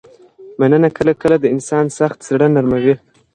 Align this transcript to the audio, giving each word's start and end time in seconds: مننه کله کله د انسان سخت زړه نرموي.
مننه 0.59 0.89
کله 0.97 1.11
کله 1.21 1.35
د 1.39 1.45
انسان 1.55 1.85
سخت 1.97 2.19
زړه 2.29 2.47
نرموي. 2.55 2.95